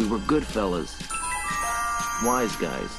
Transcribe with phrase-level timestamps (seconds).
[0.00, 0.98] We were good fellas.
[2.24, 2.90] Wise guys.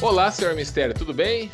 [0.00, 1.50] Olá, senhor Mistério, tudo bem?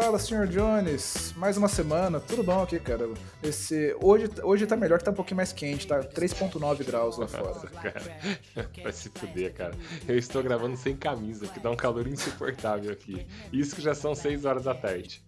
[0.00, 1.34] Fala, senhor Jones.
[1.36, 2.20] Mais uma semana.
[2.20, 3.10] Tudo bom aqui, cara?
[3.42, 7.26] Esse hoje hoje tá melhor que tá um pouquinho mais quente, tá 3.9 graus lá
[7.26, 7.68] fora.
[7.68, 8.00] cara,
[8.80, 9.74] vai se fuder, cara.
[10.06, 13.26] Eu estou gravando sem camisa, que dá um calor insuportável aqui.
[13.52, 15.20] Isso que já são 6 horas da tarde.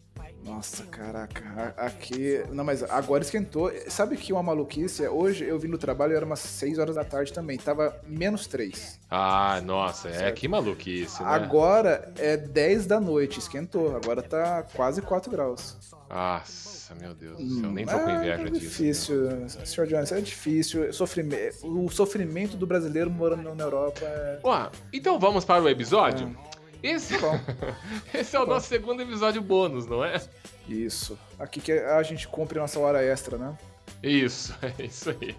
[0.44, 2.42] Nossa, caraca, aqui.
[2.50, 3.70] Não, mas agora esquentou.
[3.88, 5.06] Sabe que uma maluquice?
[5.06, 7.58] Hoje eu vim no trabalho e era umas 6 horas da tarde também.
[7.58, 9.00] Tava menos 3.
[9.10, 10.36] Ah, nossa, é certo?
[10.36, 11.28] que maluquice, né?
[11.28, 13.95] Agora é 10 da noite, esquentou.
[13.95, 15.76] Agora tá quase 4 graus.
[16.08, 18.60] Nossa, meu Deus do céu, nem tô com inveja é disso.
[18.60, 19.48] difícil, né?
[19.48, 20.92] senhor Jones, é difícil.
[20.92, 24.40] Sofrimento, o sofrimento do brasileiro morando na Europa é.
[24.42, 26.37] Ué, então vamos para o episódio?
[26.46, 26.49] É.
[26.82, 27.40] Esse, tá
[28.14, 30.20] Esse é o nosso segundo episódio bônus, não é?
[30.68, 31.18] Isso.
[31.38, 33.56] Aqui que a gente cumpre nossa hora extra, né?
[34.02, 35.37] Isso, é isso aí.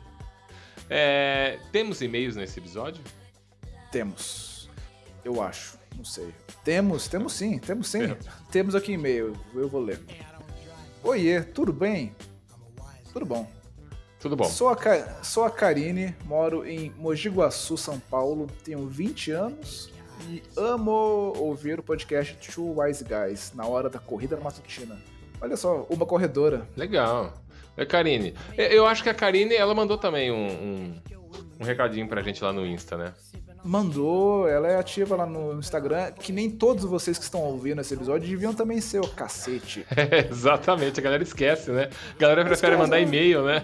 [0.90, 3.04] É, temos e-mails nesse episódio?
[3.92, 4.70] Temos.
[5.24, 5.80] Eu acho.
[5.96, 6.34] Não sei.
[6.64, 8.00] Temos, temos sim, temos sim.
[8.00, 10.00] Temos, temos aqui e-mail, eu vou ler.
[11.04, 12.16] Oiê, tudo bem?
[13.12, 13.50] Tudo bom.
[14.20, 14.46] Tudo bom.
[14.46, 19.92] Sou a, sou a Karine, moro em Mogi Guaçu, São Paulo, tenho 20 anos
[20.30, 24.98] e amo ouvir o podcast Two Wise Guys na hora da corrida matutina.
[25.42, 26.68] Olha só, uma corredora.
[26.78, 27.34] Legal.
[27.76, 28.34] É Karine.
[28.58, 31.02] Eu acho que a Karine, ela mandou também um, um,
[31.60, 33.14] um recadinho pra gente lá no Insta, né?
[33.64, 37.94] Mandou, ela é ativa lá no Instagram, que nem todos vocês que estão ouvindo esse
[37.94, 39.86] episódio deviam também ser o cacete.
[39.96, 41.90] É, exatamente, a galera esquece, né?
[42.16, 43.04] A galera prefere mandar né?
[43.04, 43.64] e-mail, né?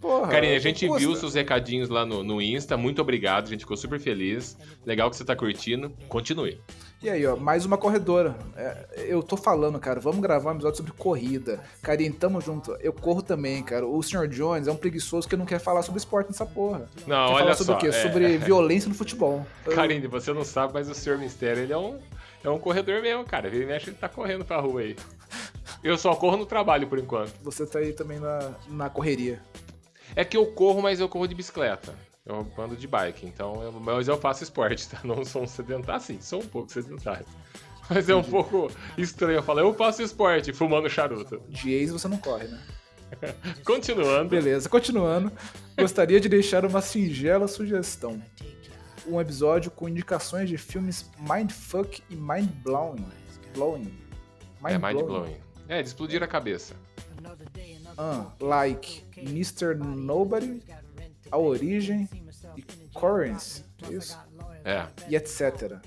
[0.00, 2.76] Porra, Karine, a gente viu os seus recadinhos lá no, no Insta.
[2.76, 4.56] Muito obrigado, a gente ficou super feliz.
[4.84, 5.92] Legal que você tá curtindo.
[6.08, 6.60] Continue.
[7.02, 8.34] E aí, ó, mais uma corredora.
[8.56, 11.62] É, eu tô falando, cara, vamos gravar um episódio sobre corrida.
[11.82, 12.72] Karine, tamo junto.
[12.80, 13.86] Eu corro também, cara.
[13.86, 14.26] O Sr.
[14.26, 16.88] Jones é um preguiçoso que não quer falar sobre esporte nessa porra.
[17.06, 17.88] Não, quer olha falar sobre só, o quê?
[17.88, 17.92] É...
[17.92, 19.46] Sobre violência no futebol.
[19.74, 21.18] Karine, você não sabe, mas o Sr.
[21.18, 21.98] Mistério, ele é um,
[22.42, 23.48] é um corredor mesmo, cara.
[23.48, 24.96] Ele mexe, ele tá correndo pra rua aí.
[25.82, 27.34] Eu só corro no trabalho, por enquanto.
[27.42, 29.42] Você tá aí também na, na correria.
[30.16, 31.94] É que eu corro, mas eu corro de bicicleta.
[32.26, 35.00] Eu ando de bike, então eu, mas eu faço esporte, tá?
[35.04, 36.00] Não sou um sedentário.
[36.00, 37.26] Sim, sou um pouco sedentário.
[37.88, 41.42] Mas é um pouco estranho eu falar, eu faço esporte fumando charuto.
[41.48, 42.62] De ex você não corre, né?
[43.64, 44.30] continuando.
[44.30, 45.30] Beleza, continuando.
[45.78, 48.22] Gostaria de deixar uma singela sugestão.
[49.06, 53.04] Um episódio com indicações de filmes Mindfuck e Mindblowing.
[53.52, 53.94] Blowing.
[54.62, 55.36] Mind é, Mindblowing.
[55.68, 56.74] É, de explodir a cabeça.
[57.98, 59.74] Uh, like Mr.
[59.74, 60.62] Nobody,
[61.30, 62.08] A Origem
[62.56, 62.62] e
[62.94, 64.18] Currents, isso?
[64.64, 64.86] É.
[65.08, 65.80] E etc.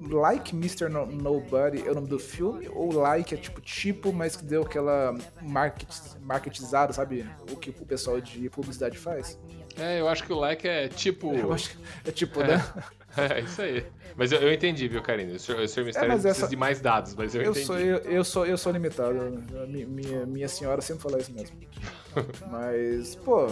[0.00, 0.88] Like Mr.
[0.88, 2.66] No Nobody é o nome do filme?
[2.68, 5.90] Ou Like é tipo tipo, mas que deu aquela market,
[6.22, 7.26] marketizada, sabe?
[7.52, 9.38] O que o pessoal de publicidade faz?
[9.78, 11.34] É, eu acho que o Like é tipo.
[11.34, 12.56] Eu acho que é tipo, é.
[12.56, 12.74] né?
[13.30, 13.84] É, isso aí.
[14.16, 15.34] Mas eu, eu entendi, viu, Karine?
[15.34, 16.48] O senhor, o senhor Mistério é, precisa essa...
[16.48, 17.66] de mais dados, mas eu, eu entendi.
[17.66, 19.42] Sou, eu, eu, sou, eu sou limitado.
[19.68, 21.56] Minha, minha senhora sempre fala isso mesmo.
[22.50, 23.46] mas, pô,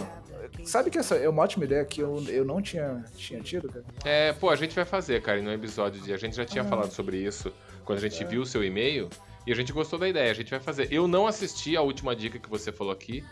[0.63, 3.85] sabe que essa é uma ótima ideia que eu, eu não tinha, tinha tido, cara?
[4.05, 6.13] É, pô, a gente vai fazer, cara, no episódio de.
[6.13, 6.67] A gente já tinha ah.
[6.67, 7.51] falado sobre isso
[7.85, 8.27] quando a gente é.
[8.27, 9.09] viu o seu e-mail
[9.47, 10.91] e a gente gostou da ideia, a gente vai fazer.
[10.91, 13.23] Eu não assisti a última dica que você falou aqui.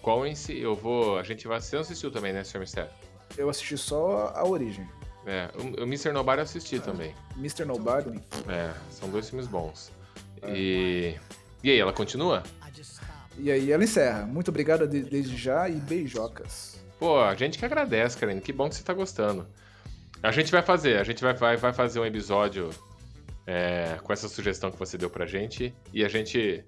[0.00, 0.58] Qual em si?
[0.58, 1.18] Eu vou.
[1.18, 1.60] A gente vai.
[1.60, 2.60] Você assistiu também, né, Sr.
[2.60, 2.90] Mistério?
[3.36, 4.88] Eu assisti só a origem.
[5.28, 6.10] É, o, o Mr.
[6.10, 7.14] Nobody eu assisti também.
[7.36, 7.66] Mr.
[7.66, 8.18] Nobody?
[8.48, 9.92] É, são dois filmes bons.
[10.40, 10.56] É.
[10.56, 11.16] E.
[11.62, 12.42] E aí, ela continua?
[13.36, 14.24] E aí ela encerra.
[14.24, 16.80] Muito obrigada desde já e beijocas.
[16.98, 18.40] Pô, a gente que agradece, Karine.
[18.40, 19.46] Que bom que você tá gostando.
[20.22, 22.70] A gente vai fazer, a gente vai, vai, vai fazer um episódio
[23.46, 25.74] é, com essa sugestão que você deu pra gente.
[25.92, 26.64] E a gente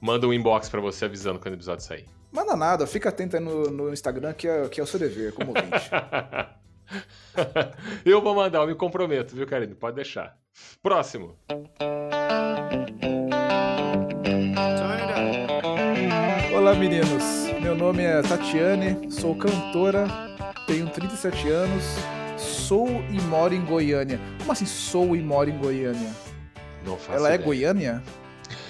[0.00, 2.06] manda um inbox pra você avisando quando o episódio sair.
[2.30, 5.32] Manda nada, fica atento aí no, no Instagram que é, que é o seu dever,
[5.32, 5.90] como ouvinte.
[8.04, 9.74] eu vou mandar, eu me comprometo, viu, Karine?
[9.74, 10.36] Pode deixar.
[10.82, 11.36] Próximo.
[16.54, 17.46] Olá, meninos.
[17.60, 20.06] Meu nome é Tatiane, sou cantora,
[20.66, 21.84] tenho 37 anos,
[22.38, 24.18] sou e moro em Goiânia.
[24.38, 26.10] Como assim sou e moro em Goiânia?
[26.84, 27.40] Não faço Ela ideia.
[27.40, 28.02] é Goiânia?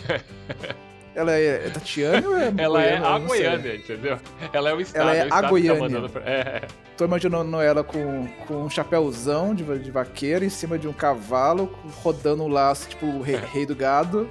[1.16, 4.18] Ela é, é Tatiane ou é Ela é a Goiânia, entendeu?
[4.52, 5.00] Ela é o estado.
[5.00, 6.08] Ela é, é a tá Goiânia.
[6.10, 6.22] Pra...
[6.30, 6.62] É.
[6.94, 11.74] Tô imaginando ela com, com um chapéuzão de, de vaqueiro em cima de um cavalo,
[12.02, 14.28] rodando um laço, tipo o rei, rei do gado.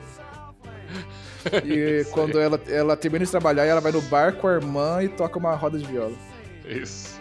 [1.63, 5.09] E quando ela, ela termina de trabalhar, ela vai no bar com a irmã e
[5.09, 6.13] toca uma roda de viola.
[6.67, 7.19] Isso.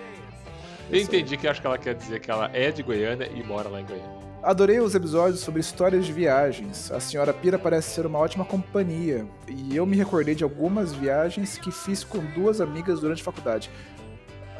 [0.90, 3.70] Eu entendi que acho que ela quer dizer que ela é de Goiânia e mora
[3.70, 4.23] lá em Goiânia.
[4.44, 6.93] Adorei os episódios sobre histórias de viagens.
[6.93, 9.26] A senhora Pira parece ser uma ótima companhia.
[9.49, 13.70] E eu me recordei de algumas viagens que fiz com duas amigas durante a faculdade.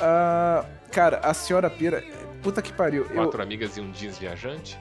[0.01, 2.03] Ah, cara, a senhora Pira.
[2.43, 3.05] Puta que pariu.
[3.11, 4.79] Eu, Quatro amigas e um jeans viajante?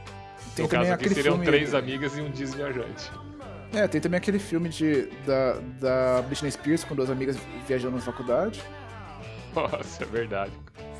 [0.56, 1.46] tem no também caso aqui aquele seriam filme.
[1.46, 3.12] três amigas e um jeans viajante.
[3.74, 8.02] É, tem também aquele filme de, da, da Britney Spears com duas amigas viajando na
[8.02, 8.64] faculdade.
[9.54, 10.52] Nossa, é verdade.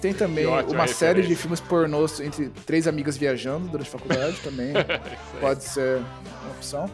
[0.04, 3.92] Tem também Que ótima uma série de filmes pornôs entre três amigas viajando durante a
[3.92, 4.74] faculdade também.
[4.76, 5.40] Aí.
[5.40, 6.00] Pode ser
[6.44, 6.90] uma opção.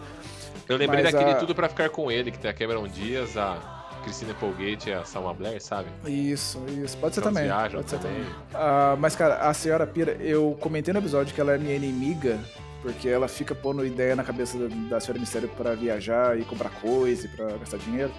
[0.67, 3.35] Eu lembrei Mas daquele a- Tudo Pra Ficar Com Ele, que tem a Cameron Diaz,
[3.35, 3.57] a
[4.03, 5.87] Christina Applegate e a Salma Blair, sabe?
[6.05, 6.95] Isso, isso.
[6.97, 7.49] Pode ser Elas também.
[7.71, 8.17] Pode ser também.
[8.21, 8.31] também.
[8.53, 12.37] Ah, mas, cara, a senhora Pira, eu comentei no episódio que ela é minha inimiga,
[12.83, 16.69] porque ela fica pondo ideia na cabeça da, da senhora Mistério pra viajar e comprar
[16.69, 18.11] coisa e pra gastar dinheiro.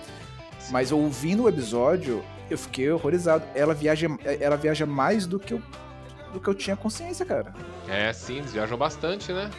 [0.71, 3.45] Mas ouvindo o episódio, eu fiquei horrorizado.
[3.55, 4.09] Ela viaja,
[4.41, 5.63] ela viaja mais do que eu,
[6.33, 7.53] do que eu tinha consciência, cara.
[7.89, 9.51] É, sim, eles viajam bastante, né?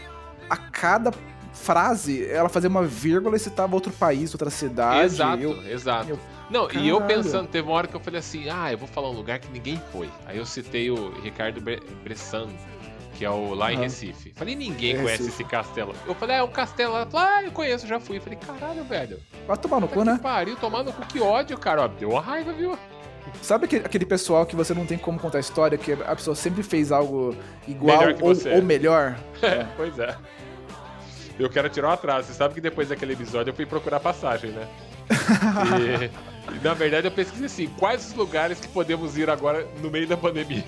[0.49, 1.11] A cada
[1.53, 5.05] frase, ela fazia uma vírgula e citava outro país, outra cidade.
[5.05, 6.09] exato, Eu, exato.
[6.11, 6.19] eu-
[6.49, 7.23] Não, e eu Caralho.
[7.23, 9.49] pensando, teve uma hora que eu falei assim, ah, eu vou falar um lugar que
[9.51, 10.09] ninguém foi.
[10.25, 12.47] Aí eu citei o Ricardo Bre Bressan,
[13.21, 13.83] que é o lá em Aham.
[13.83, 14.33] Recife.
[14.35, 15.93] Falei, ninguém É conhece esse castelo.
[16.07, 16.95] Eu falei, é um castelo.
[16.95, 18.17] Ela falou, ah, eu conheço, já fui.
[18.17, 19.19] Eu falei, caralho, velho.
[19.47, 20.19] vai tomar no cu, né?
[20.19, 21.83] pariu, tomar no cu, que ódio, cara.
[21.83, 22.75] Ó, deu uma raiva, viu?
[23.39, 26.35] Sabe aquele, aquele pessoal que você não tem como contar a história, que a pessoa
[26.35, 27.35] sempre fez algo
[27.67, 29.15] igual Melhor ou, ou melhor?
[29.43, 30.17] É, pois é.
[31.37, 32.27] Eu quero tirar um atraso.
[32.27, 34.67] Você sabe que depois daquele episódio eu fui procurar passagem, né?
[36.49, 39.91] E, e, na verdade eu pesquisei assim, quais os lugares que podemos ir agora no
[39.91, 40.63] meio da pandemia?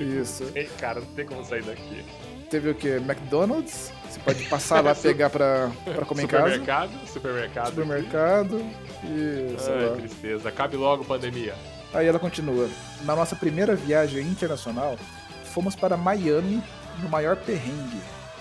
[0.00, 0.50] Isso.
[0.54, 2.04] Ei, cara, não tem como sair daqui.
[2.50, 3.00] Teve o quê?
[3.00, 3.92] McDonald's?
[4.10, 6.44] Você pode passar lá, pegar pra, pra comer em casa.
[6.50, 7.68] supermercado, supermercado.
[7.68, 8.60] Supermercado.
[9.04, 9.96] E sei Ai, lá.
[9.96, 10.48] tristeza.
[10.48, 11.54] Acabe logo pandemia.
[11.94, 12.68] Aí ela continua.
[13.04, 14.98] Na nossa primeira viagem internacional,
[15.44, 16.62] fomos para Miami
[17.02, 18.00] no maior perrengue.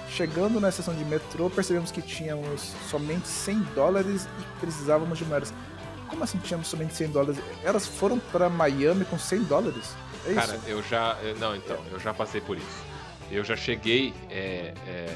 [0.10, 5.54] Chegando na estação de metrô, percebemos que tínhamos somente 100 dólares e precisávamos de moedas.
[6.10, 7.42] Como assim tínhamos somente 100 dólares?
[7.64, 9.96] Elas foram para Miami com 100 dólares?
[10.28, 10.64] É Cara, isso?
[10.68, 11.18] eu já.
[11.24, 12.84] eu- Não, então, eu já passei por isso.
[13.32, 14.14] Eu já cheguei.
[14.30, 15.08] é, é,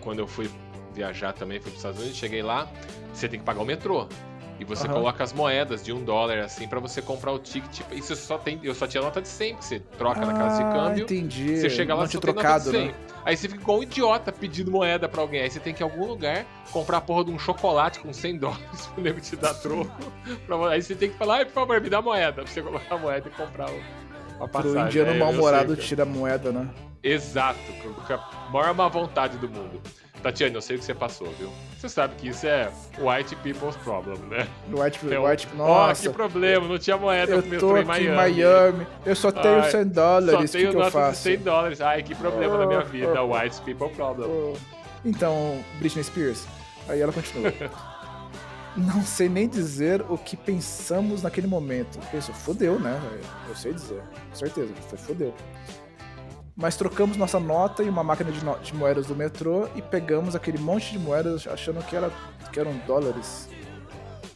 [0.00, 0.50] quando eu fui
[0.94, 2.68] viajar também, fui para os Estados Unidos, cheguei lá,
[3.14, 4.08] você tem que pagar o metrô.
[4.60, 4.94] E você Aham.
[4.94, 7.80] coloca as moedas de um dólar, assim, pra você comprar o ticket.
[7.90, 8.60] Isso só tem.
[8.62, 11.04] Eu só tinha nota de 100, que você troca na casa de Ah, câmbio.
[11.04, 11.56] entendi.
[11.56, 12.86] Você chega lá não só tem nota de 100.
[12.88, 12.94] né?
[13.24, 15.40] Aí você fica igual um idiota pedindo moeda pra alguém.
[15.40, 18.12] Aí você tem que ir em algum lugar comprar a porra de um chocolate com
[18.12, 20.12] 100 dólares pro nego te dar troco.
[20.70, 22.42] Aí você tem que falar, ai, por favor, me dá moeda.
[22.44, 23.80] Pra você colocar a moeda e comprar o,
[24.44, 24.72] a passagem.
[24.76, 26.68] Pro indiano É, eu- eu mal-humorado tira a moeda, né?
[27.02, 29.80] Exato, com a maior má vontade do mundo.
[30.22, 31.50] Tatiana, eu sei o que você passou, viu?
[31.76, 34.46] Você sabe que isso é white people's problem, né?
[34.72, 36.02] White, É o- white, Ó, nossa.
[36.08, 38.06] que problema, não tinha moeda eu pro metrô tô em Miami.
[38.06, 41.22] em Miami, eu só tenho Ai, 100 dólares, Só o que, tenho que eu faço?
[41.22, 41.80] 100 dólares.
[41.80, 43.20] Ai, que problema na minha Oh, vida.
[43.24, 44.28] oh, White people problem.
[44.30, 44.56] Oh.
[45.04, 46.46] Então, Britney Spears,
[46.88, 47.52] aí ela continua.
[48.76, 51.98] Não sei nem dizer o que pensamos naquele momento.
[52.10, 52.98] Pensou, fodeu, né?
[53.48, 55.34] Eu sei dizer, com certeza, foi fodeu.
[56.56, 60.34] Mas trocamos nossa nota e uma máquina de, no- de moedas do metrô e pegamos
[60.34, 62.10] aquele monte de moedas achando que, era,
[62.52, 63.48] que eram dólares.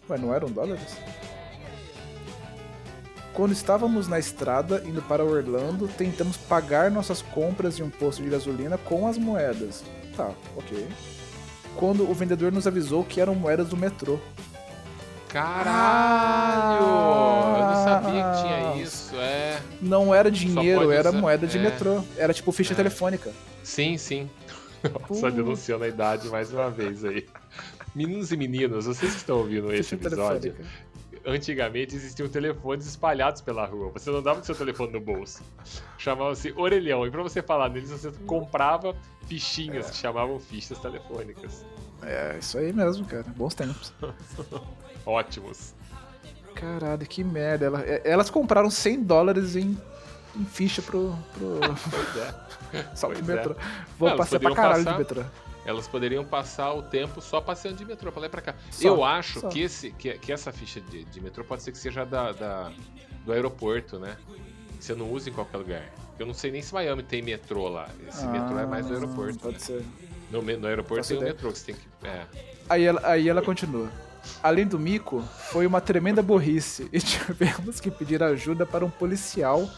[0.09, 0.97] Ué, não eram dólares?
[3.33, 8.31] Quando estávamos na estrada indo para Orlando, tentamos pagar nossas compras em um posto de
[8.31, 9.85] gasolina com as moedas.
[10.16, 10.87] Tá, ok.
[11.76, 14.18] Quando o vendedor nos avisou que eram moedas do metrô.
[15.28, 16.87] Caralho!
[17.59, 18.42] Eu não sabia que Ah.
[18.73, 19.61] tinha isso, é.
[19.83, 21.62] Não era dinheiro, era usar- moeda de é.
[21.62, 22.02] metrô.
[22.16, 22.76] Era tipo ficha É.
[22.76, 23.30] telefônica.
[23.62, 24.30] Sim, sim.
[25.11, 25.30] Nossa, Uh.
[25.33, 27.26] denunciando a idade mais uma vez aí.
[27.95, 30.54] Meninos e meninas, vocês que estão ouvindo esse episódio.
[31.26, 33.90] Antigamente existiam telefones espalhados pela rua.
[33.92, 35.42] Você não dava o seu telefone no bolso.
[35.99, 37.06] Chamava-se orelhão.
[37.06, 38.95] E pra você falar neles, você comprava
[39.26, 41.64] fichinhas que chamavam fichas telefônicas.
[42.02, 43.25] É, isso aí mesmo, cara.
[43.37, 43.92] Bons tempos.
[45.04, 45.75] Ótimos.
[46.54, 47.66] Caralho, que merda.
[47.66, 49.76] Ela- é- elas compraram 100 dólares em,
[50.35, 52.16] em ficha pro, pro, Pois
[52.83, 52.87] é.
[52.97, 53.23] só pro é.
[53.23, 53.54] metrô.
[53.99, 55.23] Vou Não, elas passar pra caralho passar- de metrô.
[55.66, 58.54] Elas poderiam passar o tempo só passeando de metrô pra lá e pra cá.
[58.70, 59.49] Só, Eu acho só.
[59.49, 62.73] que, esse, que, que essa ficha de, de metrô pode ser que seja da, da-
[63.25, 64.16] do aeroporto, né?
[64.78, 65.82] Que você não usa em qualquer lugar.
[66.18, 67.88] Eu não sei nem se Miami tem metrô lá.
[68.08, 69.38] Esse metrô é mais do Ah, aeroporto.
[69.40, 69.58] Pode né?
[69.61, 69.85] ser.
[70.30, 72.06] No, no aeroporto tem o metrô que você tem que.
[72.06, 72.25] É.
[72.68, 73.90] Aí ela, aí ela continua.
[74.42, 79.68] Além do mico, foi uma tremenda burrice e tivemos que pedir ajuda para um policial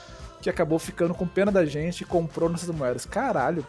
[0.40, 3.04] que acabou ficando com pena da gente e comprou nossas moedas.
[3.04, 3.66] Caralho.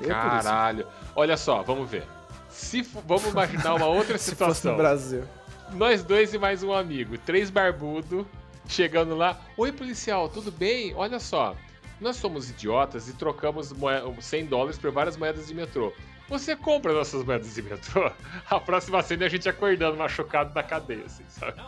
[0.00, 0.42] Eu, polícia.
[0.42, 0.86] Caralho.
[1.14, 2.04] Olha só, vamos ver.
[2.48, 4.76] Se vamos imaginar uma outra Se fosse no situação.
[4.76, 5.24] Brasil.
[5.72, 8.26] Nós dois e mais um amigo, três barbudo,
[8.68, 9.40] chegando lá.
[9.56, 10.94] Oi, policial, tudo bem?
[10.94, 11.56] Olha só,
[12.00, 13.72] nós somos idiotas e trocamos
[14.20, 15.92] 100 dólares por várias moedas de metrô.
[16.28, 18.10] Você compra nossas moedas de metrô,
[18.50, 21.60] a próxima cena é a gente acordando machucado na cadeia, assim, sabe?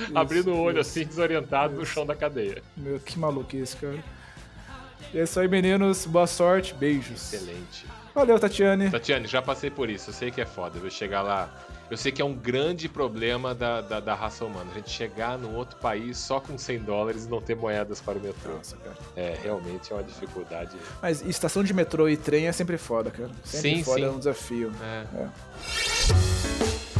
[0.00, 1.80] Isso, Abrindo o olho isso, assim, desorientado isso.
[1.80, 2.62] no chão da cadeia.
[2.76, 4.02] Meu, que maluquice, cara.
[5.12, 6.06] E é isso aí, meninos.
[6.06, 7.32] Boa sorte, beijos.
[7.32, 7.86] Excelente.
[8.14, 8.90] Valeu, Tatiane.
[8.90, 10.10] Tatiane, já passei por isso.
[10.10, 10.76] Eu sei que é foda.
[10.76, 11.52] Eu vou chegar lá.
[11.90, 14.70] Eu sei que é um grande problema da, da, da, raça humana.
[14.70, 18.18] A gente chegar num outro país só com 100 dólares e não ter moedas para
[18.18, 18.54] o metrô.
[18.54, 18.96] Nossa, cara.
[19.16, 20.76] É, realmente é uma dificuldade.
[21.02, 23.30] Mas estação de metrô e trem é sempre foda, cara.
[23.44, 24.06] Sempre sim, foda sim.
[24.06, 24.72] é um desafio.
[24.82, 25.04] É.
[25.14, 26.91] é.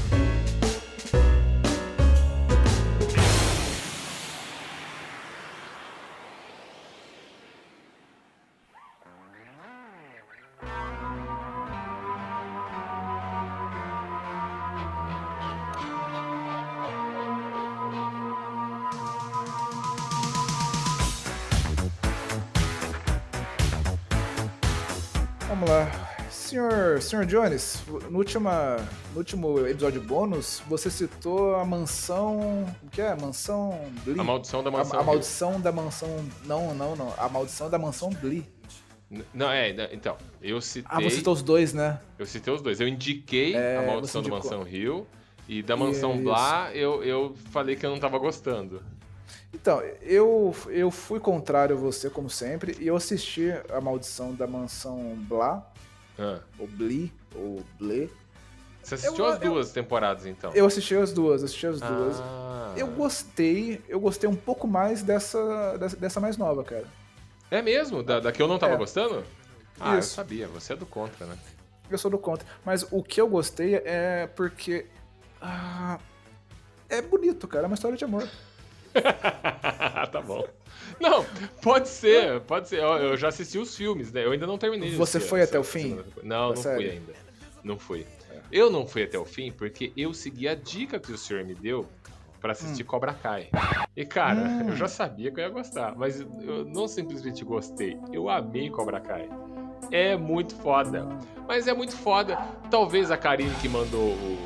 [27.12, 27.26] Sr.
[27.26, 28.76] Jones, no, última,
[29.12, 32.64] no último episódio bônus, você citou a mansão.
[32.82, 33.14] O que é?
[33.14, 34.18] Mansão Blee?
[34.18, 34.98] A maldição da mansão.
[34.98, 36.08] A, a maldição da mansão.
[36.46, 37.12] Não, não, não.
[37.18, 38.46] A maldição da mansão Blee.
[39.34, 40.88] Não, é, então, eu citei.
[40.88, 42.00] Ah, você citou os dois, né?
[42.18, 42.80] Eu citei os dois.
[42.80, 45.06] Eu indiquei é, a maldição da mansão Rio
[45.46, 46.22] e da mansão Isso.
[46.22, 48.82] Blá eu, eu falei que eu não tava gostando.
[49.52, 54.46] Então, eu, eu fui contrário a você, como sempre, e eu assisti a maldição da
[54.46, 55.70] mansão Blá
[56.22, 56.40] ah.
[56.58, 58.10] Ou Blee, ou Ble.
[58.82, 60.52] Você assistiu eu, as duas eu, temporadas, então?
[60.54, 62.20] Eu assisti as duas, assisti as duas.
[62.20, 62.74] Ah.
[62.76, 66.86] Eu gostei, eu gostei um pouco mais dessa, dessa, dessa mais nova, cara.
[67.50, 68.02] É mesmo?
[68.02, 68.76] Da, da que eu não tava é.
[68.76, 69.24] gostando?
[69.78, 70.12] Ah, Isso.
[70.12, 71.36] eu sabia, você é do contra, né?
[71.90, 72.46] Eu sou do contra.
[72.64, 74.86] Mas o que eu gostei é porque.
[75.40, 75.98] Ah,
[76.88, 77.64] é bonito, cara.
[77.64, 78.28] É uma história de amor.
[80.10, 80.46] tá bom.
[81.00, 81.24] Não,
[81.60, 82.80] pode ser, pode ser.
[82.80, 84.24] Eu, eu já assisti os filmes, né?
[84.24, 84.94] Eu ainda não terminei.
[84.94, 86.00] Você foi até o fim?
[86.22, 86.76] Não, não série?
[86.76, 87.12] fui ainda.
[87.64, 88.06] Não fui.
[88.30, 88.40] É.
[88.50, 91.54] Eu não fui até o fim porque eu segui a dica que o senhor me
[91.54, 91.88] deu
[92.40, 92.86] para assistir hum.
[92.86, 93.48] Cobra Kai.
[93.96, 94.70] E cara, hum.
[94.70, 99.00] eu já sabia que eu ia gostar, mas eu não simplesmente gostei, eu amei Cobra
[99.00, 99.28] Kai.
[99.90, 101.06] É muito foda.
[101.46, 102.36] Mas é muito foda.
[102.70, 104.38] Talvez a Karine que mandou o,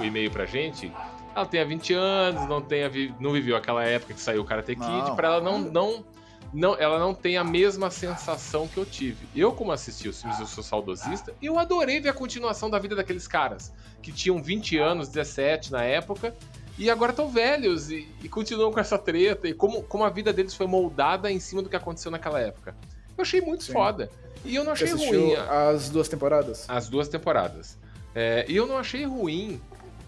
[0.00, 0.90] o e-mail pra gente
[1.34, 5.16] ela tenha 20 anos, não tenha não viveu aquela época que saiu o Karate Kid,
[5.16, 6.04] para ela não, não
[6.52, 9.26] não, ela não tem a mesma sensação que eu tive.
[9.34, 12.94] Eu, como assisti os filmes, eu sou saudosista, eu adorei ver a continuação da vida
[12.94, 13.72] daqueles caras
[14.02, 16.34] que tinham 20 anos, 17 na época,
[16.78, 20.32] e agora estão velhos e, e, continuam com essa treta, e como, como a vida
[20.32, 22.74] deles foi moldada em cima do que aconteceu naquela época.
[23.16, 23.72] Eu achei muito Sim.
[23.72, 24.10] foda.
[24.44, 25.34] E eu não achei ruim.
[25.34, 26.68] As duas temporadas?
[26.68, 27.78] As duas temporadas.
[28.14, 29.60] É, e eu não achei ruim.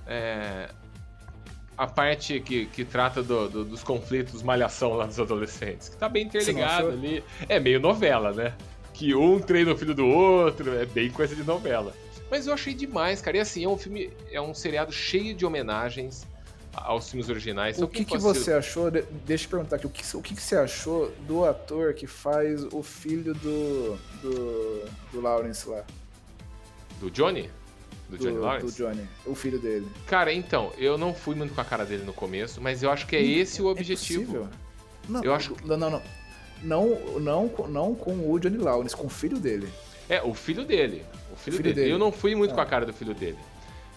[0.07, 0.71] É,
[1.77, 6.09] a parte que, que trata do, do, dos conflitos malhação lá dos adolescentes, que tá
[6.09, 7.23] bem interligado ali.
[7.49, 8.55] É meio novela, né?
[8.93, 11.93] Que um treina o filho do outro, é bem coisa de novela.
[12.31, 13.37] Mas eu achei demais, cara.
[13.37, 16.27] E assim, é um filme, é um seriado cheio de homenagens
[16.73, 17.81] aos filmes originais.
[17.81, 18.91] O que, que você achou?
[18.91, 22.65] Deixa eu perguntar aqui, o que, o que, que você achou do ator que faz
[22.73, 25.85] o filho do, do, do Lawrence lá?
[27.01, 27.51] Do Johnny?
[28.17, 28.67] Do, Johnny Lawrence?
[28.67, 29.87] Do Johnny, o filho dele.
[30.07, 33.07] Cara, então, eu não fui muito com a cara dele no começo, mas eu acho
[33.07, 34.49] que é esse o é objetivo.
[34.53, 34.65] É
[35.09, 35.57] não, eu acho...
[35.65, 36.03] não, não, não.
[36.63, 39.69] Não, não, não com o Johnny Lawrence, com o filho dele.
[40.09, 41.05] É, o filho dele.
[41.33, 41.75] O filho, filho dele.
[41.75, 41.91] dele.
[41.91, 42.55] Eu não fui muito ah.
[42.55, 43.39] com a cara do filho dele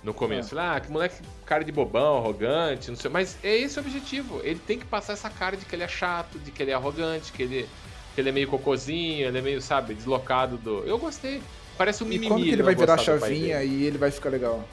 [0.04, 0.48] no começo.
[0.48, 0.64] Ah.
[0.64, 3.12] Falei, ah, que moleque, cara de bobão, arrogante, não sei.
[3.12, 4.42] Mas é esse o objetivo.
[4.44, 6.74] Ele tem que passar essa cara de que ele é chato, de que ele é
[6.74, 7.70] arrogante, que ele,
[8.16, 10.84] que ele é meio cocôzinho, ele é meio, sabe, deslocado do.
[10.84, 11.42] Eu gostei.
[11.78, 12.26] Parece um mimimi.
[12.26, 14.64] E quando que ele vai virar chavinha e ele vai ficar legal?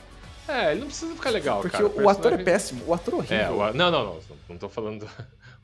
[0.47, 1.87] É, ele não precisa ficar legal, Porque cara.
[1.87, 3.39] o, o ator é péssimo, o ator é horrível.
[3.39, 4.21] É, o, não, não, não,
[4.51, 5.09] não tô falando...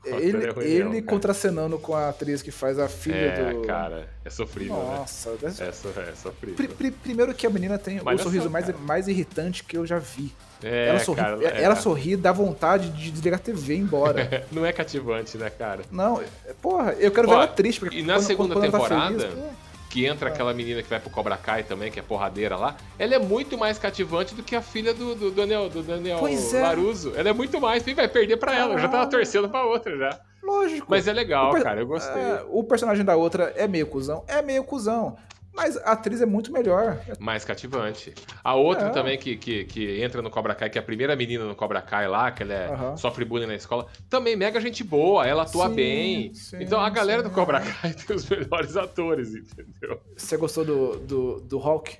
[0.03, 3.61] Ele, é ele contracenando com a atriz que faz a filha é, do.
[3.61, 4.75] cara, é sofrível.
[4.75, 4.97] Né?
[4.97, 5.53] Nossa, né?
[5.59, 6.55] é, é sofrível.
[6.55, 9.85] Pr pr primeiro que a menina tem Mas o sorriso mais, mais irritante que eu
[9.85, 10.33] já vi.
[10.63, 11.63] É, ela sorri, cara, é.
[11.63, 14.45] ela sorri, dá vontade de desligar a TV e ir embora.
[14.51, 15.81] não é cativante, né, cara?
[15.91, 16.21] Não,
[16.61, 17.79] porra, eu quero Pô, ver ela triste.
[17.79, 19.45] Porque e na quando, segunda quando temporada, tá feliz,
[19.91, 20.33] que entra ah.
[20.33, 23.57] aquela menina que vai pro Cobra Kai também, que é porradeira lá, ela é muito
[23.57, 26.61] mais cativante do que a filha do, do Daniel, do Daniel pois é.
[26.61, 27.13] Laruso.
[27.15, 28.73] Ela é muito mais, e vai perder pra ela.
[28.73, 30.19] Eu já tava torcendo pra outra já.
[30.41, 30.87] Lógico.
[30.89, 32.21] Mas é legal, cara, eu gostei.
[32.21, 34.23] É, o personagem da outra é meio cuzão?
[34.27, 35.17] É meio cuzão.
[35.53, 36.97] Mas a atriz é muito melhor.
[37.19, 38.13] Mais cativante.
[38.43, 38.89] A outra é.
[38.89, 41.81] também que, que, que, entra no Cobra Kai, que é a primeira menina no Cobra
[41.81, 42.97] Kai lá, que ela é, uhum.
[42.97, 46.33] sofre bullying na escola, também mega gente boa, ela atua sim, bem.
[46.33, 49.99] Sim, então a galera sim, do Cobra Kai tem os melhores atores, entendeu?
[50.15, 51.97] Você gostou do, do, do Hulk?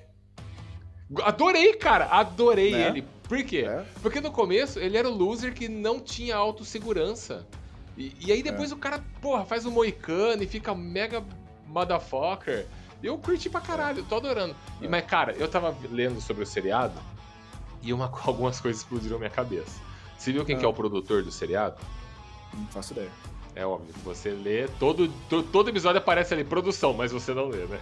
[1.22, 2.88] Adorei, cara, adorei né?
[2.88, 3.04] ele.
[3.28, 3.66] Por quê?
[3.68, 3.84] É?
[4.00, 7.46] Porque no começo ele era o loser que não tinha autossegurança.
[7.96, 8.74] E, e aí depois É.
[8.74, 11.22] o cara, porra, faz um moicano e fica mega
[11.66, 12.66] motherfucker.
[13.02, 14.54] Eu curti pra caralho, tô adorando.
[14.80, 16.94] E, mas, cara, eu tava lendo sobre o seriado
[17.82, 19.80] e uma, algumas coisas explodiram minha cabeça.
[20.16, 20.58] Você viu quem Ah.
[20.60, 21.76] que é o produtor do seriado?
[22.54, 23.10] Não faço ideia.
[23.54, 27.66] É óbvio, você lê, todo, to- todo episódio aparece ali, produção, mas você não lê,
[27.66, 27.78] né?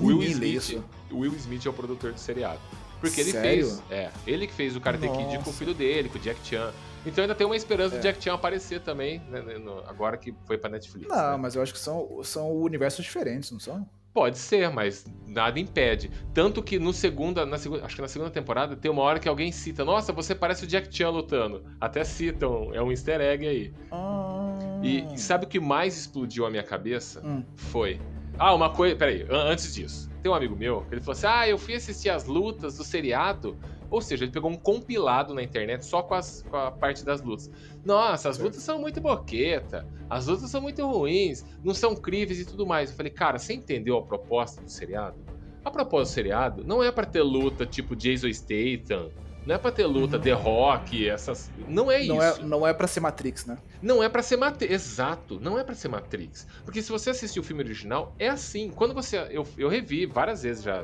[0.00, 2.58] Will Smith, Will Smith é o produtor do seriado.
[3.00, 3.66] Porque ele Sério?
[3.68, 3.82] fez.
[3.90, 6.72] É, ele que fez o Karate Kid com o filho dele, com o Jack Chan.
[7.06, 7.98] Então ainda tem uma esperança É.
[7.98, 11.06] do Jack Chan aparecer também, né, né, no- agora que foi pra Netflix.
[11.08, 11.36] Não, né?
[11.36, 13.86] mas eu acho que são, são universos diferentes, não são?
[14.14, 16.08] Pode ser, mas nada impede.
[16.32, 19.28] Tanto que no segunda, na segunda, acho que na segunda temporada tem uma hora que
[19.28, 21.64] alguém cita, nossa, você parece o Jack Chan lutando.
[21.80, 23.74] Até citam, é um easter egg aí.
[23.90, 24.54] Ah.
[24.84, 27.20] E, e sabe o que mais explodiu a minha cabeça?
[27.26, 27.42] Hum.
[27.56, 28.00] Foi.
[28.38, 28.94] Ah, uma coisa.
[28.94, 30.08] Peraí, an- antes disso.
[30.22, 32.84] Tem um amigo meu que ele falou assim: Ah, eu fui assistir as lutas do
[32.84, 33.58] seriado.
[33.90, 37.20] Ou seja, ele pegou um compilado na internet só com, as- com a parte das
[37.22, 37.50] lutas.
[37.84, 39.86] Nossa, as lutas são muito boqueta.
[40.08, 41.44] As lutas são muito ruins.
[41.62, 42.90] Não são críveis e tudo mais.
[42.90, 45.16] Eu falei, cara, você entendeu a proposta do seriado?
[45.64, 49.10] A proposta do seriado não é pra ter luta tipo Jason Statham.
[49.46, 50.22] Não é pra ter luta Uhum.
[50.22, 51.50] The Rock, essas.
[51.68, 52.40] Não é não, isso.
[52.40, 53.58] é, não é pra ser Matrix, né?
[53.82, 54.72] Não é pra ser Matrix.
[54.72, 56.46] Exato, não é pra ser Matrix.
[56.64, 58.70] Porque se você assistir o filme original, é assim.
[58.70, 59.18] Quando você.
[59.30, 60.82] Eu, eu revi várias vezes já.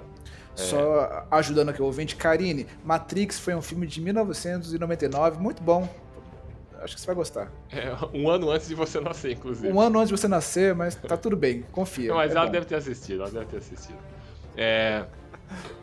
[0.55, 2.17] Só ajudando aqui o ouvinte.
[2.17, 5.89] Karine, Matrix foi um filme de 1999, muito bom.
[6.83, 7.53] Acho que você vai gostar.
[7.71, 9.71] é, um ano antes de você nascer, inclusive.
[9.73, 12.15] Um ano antes de você nascer, mas tá tudo bem, confia.
[12.15, 12.53] Mas é ela bom.
[12.53, 13.99] deve ter assistido, ela deve ter assistido.
[14.57, 15.05] É.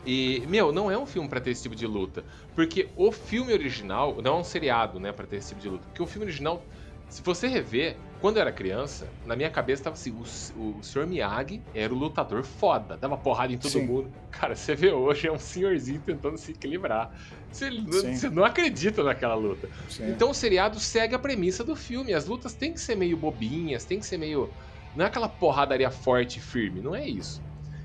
[0.06, 2.24] E, meu, não é um filme pra ter esse tipo de luta.
[2.56, 5.84] Porque o filme original, não é um seriado, né, pra ter esse tipo de luta.
[5.88, 6.64] Porque o filme original,
[7.10, 10.22] se você rever, quando eu era criança, na minha cabeça tava assim: o,
[10.60, 11.06] o Sr.
[11.08, 13.86] Miyagi era o lutador foda, dava porrada em todo Sim.
[13.86, 14.12] mundo.
[14.32, 17.12] Cara, você vê hoje, é um senhorzinho tentando se equilibrar.
[17.52, 19.70] Você, não- você não acredita naquela luta.
[19.90, 20.10] Sim.
[20.10, 22.14] Então o seriado segue a premissa do filme.
[22.14, 24.50] As lutas têm que ser meio bobinhas, tem que ser meio.
[24.96, 27.42] Não é aquela porradaria forte e firme, não é isso.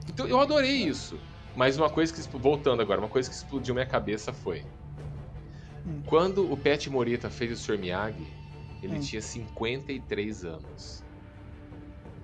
[0.09, 1.19] Então eu adorei isso.
[1.55, 2.21] Mas uma coisa que.
[2.39, 4.65] Voltando agora, uma coisa que explodiu minha cabeça foi.
[5.87, 6.01] Hum.
[6.07, 7.79] Quando o Pet Morita fez o Sr.
[7.79, 8.27] Miyagi,
[8.83, 9.01] ele Hum.
[9.01, 11.03] tinha 53 anos.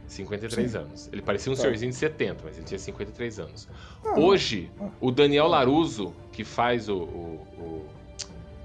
[0.06, 0.78] 53 Sim.
[0.78, 1.08] anos.
[1.12, 1.62] Ele parecia um Tá.
[1.62, 3.68] senhorzinho de 70, mas ele tinha 53 anos.
[4.04, 4.88] Ah, Hoje, Ah.
[5.00, 6.96] o Daniel Laruso, que faz o.
[6.96, 7.86] O,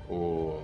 [0.09, 0.63] o, o,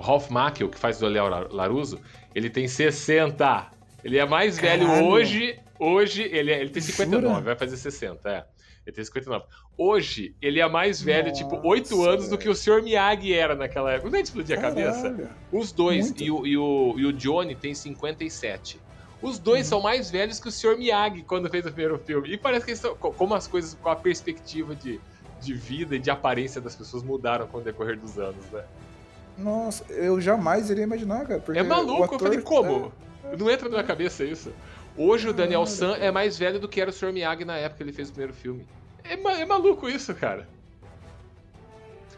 [0.00, 2.00] Ralph Macchio, que faz o Daniel La- Laruso,
[2.34, 3.70] ele tem 60.
[4.04, 5.06] Ele é mais velho Caralho.
[5.06, 5.58] hoje.
[5.78, 7.40] Hoje, ele, é- ele tem 59, Jura?
[7.40, 8.44] vai fazer 60, é.
[8.86, 9.44] Ele tem 59.
[9.78, 12.82] Hoje, ele é mais velho, tipo, Nossa, 8 anos do que o Sr.
[12.82, 14.10] Miyagi era naquela época.
[14.10, 15.30] Não é explodir a cabeça?
[15.52, 16.06] Os dois.
[16.06, 16.22] Muito.
[16.22, 18.80] E o, e, o, e o Johnny tem 57.
[19.22, 19.68] Os dois Uhum.
[19.68, 20.76] são mais velhos que o Sr.
[20.76, 22.28] Miyagi quando fez o primeiro filme.
[22.32, 25.00] E parece que eles são, co- como as coisas, com a perspectiva de,
[25.40, 28.64] de vida e de aparência das pessoas mudaram com o decorrer dos anos, né?
[29.38, 31.42] Nossa, eu jamais iria imaginar, cara.
[31.54, 32.92] É maluco, ator- eu falei, como?
[33.24, 34.52] é, Não entra na minha cabeça isso.
[34.96, 37.12] Hoje o Daniel San é mais velho do que era o Sr.
[37.12, 38.66] Miyagi na época que ele fez o primeiro filme.
[39.04, 40.46] É, ma- é maluco isso, cara.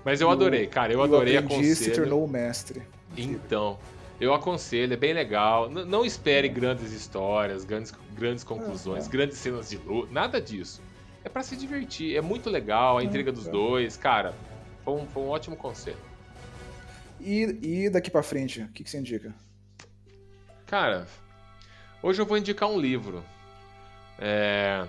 [0.04, 0.92] Mas eu adorei, cara.
[0.92, 1.94] Eu o adorei, se aconselho.
[1.94, 2.82] tornou o mestre.
[3.16, 3.78] Então,
[4.20, 5.70] eu aconselho, é bem legal.
[5.70, 9.08] N- não espere grandes histórias, grandes, grandes conclusões, é.
[9.10, 10.82] grandes cenas de luta, nada disso.
[11.24, 13.50] É pra se divertir, é muito legal, a É, intriga dos é.
[13.50, 14.34] dois, cara.
[14.84, 15.96] Foi um, foi um ótimo conselho.
[17.18, 19.34] E, e daqui pra frente, o que, que você indica?
[20.66, 21.06] Cara,
[22.06, 23.24] hoje eu vou indicar um livro.
[24.18, 24.86] É,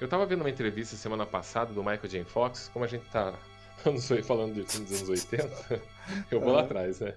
[0.00, 2.24] Eu tava vendo uma entrevista semana passada do Michael J.
[2.24, 3.32] Fox, como a gente tá
[3.86, 5.82] oi- falando de filmes dos anos 80,
[6.30, 7.14] eu vou lá atrás, né?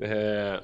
[0.00, 0.62] É...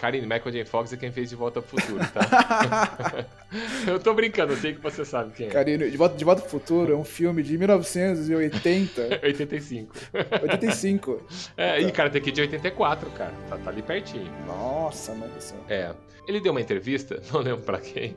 [0.00, 0.64] Karine, Michael J.
[0.64, 3.26] Fox é quem fez De Volta ao Futuro, tá?
[3.86, 5.50] eu tô brincando, eu sei que você sabe quem é.
[5.50, 9.94] Karine, de volta, de volta pro Futuro é um filme de 1980, 85.
[10.42, 11.26] 85.
[11.54, 13.34] É, e Karate Kid de 84, cara.
[13.50, 14.32] Tá, tá ali pertinho.
[14.46, 15.58] Nossa, céu.
[15.68, 15.94] É.
[16.26, 18.14] Ele deu uma entrevista, não lembro pra quem,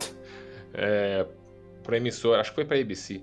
[0.73, 1.25] é,
[1.83, 3.21] pra emissora, acho que foi pra ABC,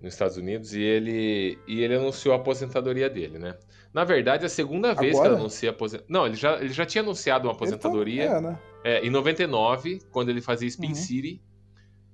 [0.00, 3.56] nos Estados Unidos, e ele, e ele anunciou a aposentadoria dele, né?
[3.92, 6.12] Na verdade, é a segunda vez que ele anuncia aposentadoria.
[6.12, 8.24] Não, ele já, ele já tinha anunciado uma aposentadoria.
[8.26, 8.58] Então, é, né?
[8.84, 10.94] É, em 99, quando ele fazia Spin Uhum.
[10.94, 11.42] City,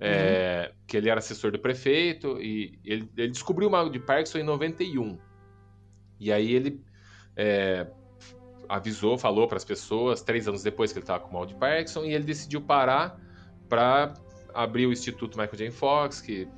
[0.01, 4.39] é, que ele era assessor do prefeito, e ele, ele descobriu o mal de Parkinson
[4.39, 5.19] em 91.
[6.19, 6.81] E aí ele
[7.37, 7.87] é,
[8.69, 12.05] avisou, falou para as pessoas, três anos depois que ele estava com mal de Parkinson,
[12.05, 13.21] e ele decidiu parar
[13.69, 14.15] para
[14.55, 15.71] abrir o Instituto Michael J.
[15.71, 16.49] Fox, que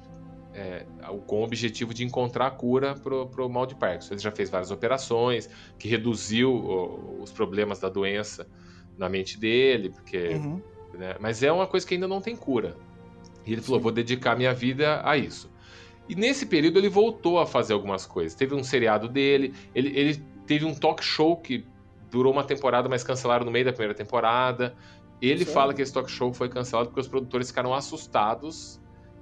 [0.58, 0.86] é,
[1.26, 4.14] com o objetivo de encontrar a cura para o mal de Parkinson.
[4.14, 8.48] Ele já fez várias operações, que reduziu o- os problemas da doença
[8.96, 10.60] na mente dele, porque Uhum.
[10.94, 11.14] né?
[11.20, 12.76] Mas é uma coisa que ainda não tem cura.
[13.46, 13.82] E ele falou: Sim.
[13.84, 15.48] vou dedicar minha vida a isso.
[16.08, 18.34] E nesse período ele voltou a fazer algumas coisas.
[18.34, 21.64] Teve um seriado dele, ele, ele teve um talk show que
[22.10, 24.74] durou uma temporada, mas cancelaram no meio da primeira temporada.
[25.20, 25.52] Ele Sério?
[25.52, 28.80] fala que esse talk show foi cancelado porque os produtores ficaram assustados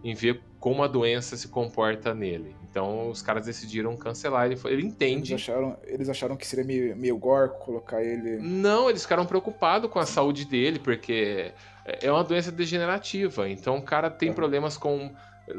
[0.09, 2.55] em ver como a doença se comporta nele.
[2.71, 4.47] Então os caras decidiram cancelar.
[4.47, 5.33] Ele, foi, ele entende.
[5.33, 8.38] Eles acharam, eles acharam que seria meio, meio gore colocar ele.
[8.38, 11.53] Não, eles ficaram preocupados com a saúde dele, porque
[11.85, 13.49] é uma doença degenerativa.
[13.49, 15.12] Então o cara tem problemas com.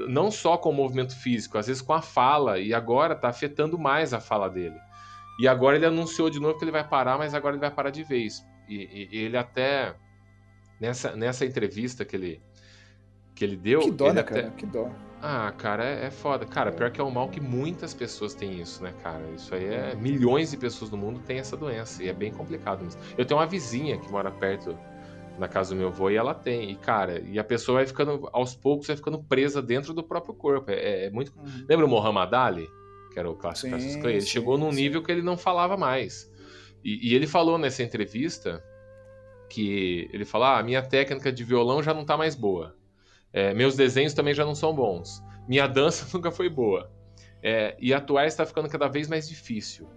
[0.07, 3.77] Não só com o movimento físico, às vezes com a fala, e agora tá afetando
[3.77, 4.75] mais a fala dele.
[5.39, 7.89] E agora ele anunciou de novo que ele vai parar, mas agora ele vai parar
[7.89, 8.45] de vez.
[8.67, 9.93] E, e ele até.
[10.79, 12.41] Nessa, nessa entrevista que ele,
[13.37, 13.81] que ele deu.
[13.81, 14.41] Que dó, né, até...
[14.41, 14.53] cara?
[14.57, 14.89] Que dó.
[15.21, 16.45] Ah, cara, é, é foda.
[16.45, 19.23] Cara, pior que é um mal que muitas pessoas têm isso, né, cara?
[19.35, 19.95] Isso aí é.
[19.95, 22.03] Milhões de pessoas no mundo têm essa doença.
[22.03, 22.99] E é bem complicado mesmo.
[23.17, 24.77] Eu tenho uma vizinha que mora perto
[25.37, 26.71] na casa do meu avô e ela tem.
[26.71, 30.33] E, cara, e a pessoa vai ficando, aos poucos, vai ficando presa dentro do próprio
[30.33, 30.71] corpo.
[30.71, 31.31] É, é muito.
[31.37, 31.65] Uhum.
[31.69, 32.67] Lembra o Muhammad Ali?
[33.13, 34.15] Que era o clássico sim, Clay?
[34.15, 34.81] Ele sim, chegou num sim.
[34.81, 36.31] nível que ele não falava mais.
[36.83, 38.63] E, e, ele falou nessa entrevista
[39.49, 42.75] que ele falou: ah, a minha técnica de violão já não tá mais boa.
[43.33, 45.23] É, meus desenhos também já não são bons.
[45.47, 46.91] Minha dança nunca foi boa.
[47.41, 49.87] É, e atuar está ficando cada vez mais difícil.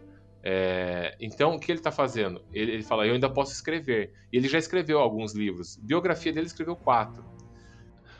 [0.43, 2.43] É, então, o que ele está fazendo?
[2.53, 4.13] Ele, ele, fala: Eu ainda posso escrever.
[4.33, 5.77] E ele já escreveu alguns livros.
[5.77, 7.25] Biografia dele escreveu quatro.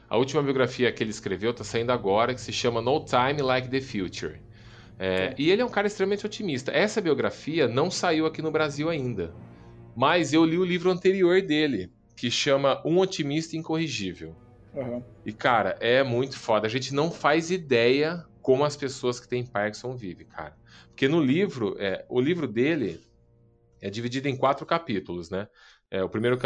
[0.09, 3.69] A última biografia que ele escreveu está saindo agora, que se chama No Time Like
[3.69, 4.41] the Future.
[4.99, 6.73] É, e ele é um cara extremamente otimista.
[6.73, 9.33] Essa biografia não saiu aqui no Brasil ainda.
[9.97, 14.37] Mas eu li o livro anterior dele, que chama Um Otimista Incorrigível.
[14.75, 15.03] Uhum.
[15.25, 16.67] E, cara, é muito foda.
[16.67, 20.57] A gente não faz ideia como as pessoas que têm Parkinson vivem, cara.
[20.89, 23.01] Porque no livro, é, o livro dele
[23.81, 25.49] é dividido em quatro capítulos, né?
[25.91, 26.39] É, o primeiro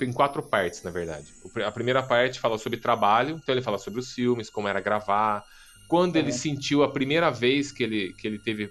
[0.00, 1.26] em quatro partes, na verdade.
[1.64, 5.44] A primeira parte fala sobre trabalho, então ele fala sobre os filmes, como era gravar,
[5.88, 6.22] quando uhum.
[6.22, 8.70] ele sentiu a primeira vez que ele, que ele teve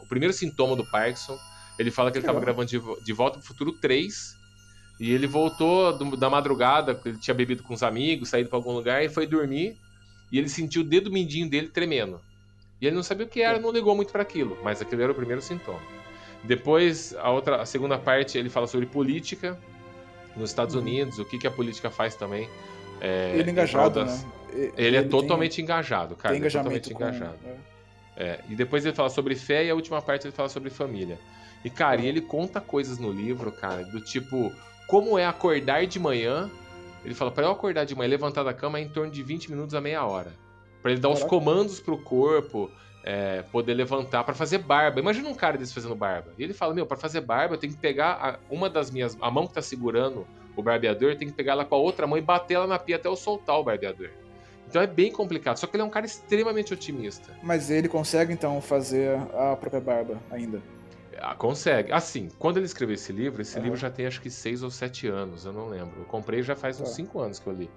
[0.00, 1.36] o primeiro sintoma do Parkinson.
[1.76, 4.43] Ele fala que ele estava gravando de, de Volta pro Futuro 3
[4.98, 8.72] e ele voltou do, da madrugada, ele tinha bebido com os amigos, saído para algum
[8.72, 9.76] lugar, e foi dormir.
[10.30, 12.20] E ele sentiu o dedo mindinho dele tremendo.
[12.80, 15.12] E ele não sabia o que era, não ligou muito para aquilo, mas aquele era
[15.12, 15.80] o primeiro sintoma.
[16.42, 19.58] Depois, a outra, a segunda parte, ele fala sobre política
[20.36, 20.82] nos Estados uhum.
[20.82, 22.48] Unidos, o que, que a política faz também.
[23.00, 24.24] É, ele é engajado, das...
[24.24, 24.32] né?
[24.52, 26.34] Ele, ele é totalmente tem, engajado, cara.
[26.34, 27.38] Tem é totalmente com, engajado.
[27.44, 27.74] É.
[28.16, 31.18] É, e depois ele fala sobre fé e a última parte ele fala sobre família.
[31.64, 34.52] E, cara, e ele conta coisas no livro, cara, do tipo,
[34.86, 36.50] como é acordar de manhã.
[37.04, 39.50] Ele fala, para eu acordar de manhã, levantar da cama é em torno de 20
[39.50, 40.32] minutos a meia hora.
[40.82, 41.24] para ele dar Caraca.
[41.24, 42.70] os comandos pro corpo,
[43.02, 45.00] é, poder levantar, para fazer barba.
[45.00, 46.32] Imagina um cara desse fazendo barba.
[46.38, 49.16] E ele fala, meu, para fazer barba eu tenho que pegar a, uma das minhas...
[49.20, 52.06] A mão que tá segurando o barbeador, eu tenho que pegar ela com a outra
[52.06, 54.10] mão e bater ela na pia até eu soltar o barbeador.
[54.68, 55.56] Então é bem complicado.
[55.58, 57.32] Só que ele é um cara extremamente otimista.
[57.42, 60.60] Mas ele consegue, então, fazer a própria barba ainda?
[61.20, 61.92] Ah, consegue.
[61.92, 63.64] Assim, quando ele escreveu esse livro, esse uhum.
[63.64, 66.00] livro já tem acho que seis ou sete anos, eu não lembro.
[66.00, 66.94] Eu comprei já faz uns uhum.
[66.94, 67.70] cinco anos que eu li.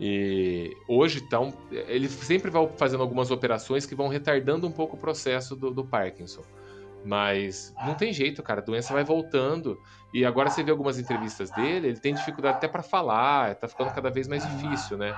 [0.00, 4.98] E hoje, então, ele sempre vai fazendo algumas operações que vão retardando um pouco o
[4.98, 6.42] processo do, do Parkinson.
[7.04, 8.60] Mas não tem jeito, cara.
[8.60, 9.78] A doença vai voltando.
[10.12, 13.92] E agora você vê algumas entrevistas dele, ele tem dificuldade até para falar, tá ficando
[13.92, 15.14] cada vez mais difícil, né?